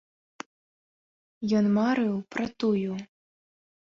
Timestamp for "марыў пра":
1.77-2.45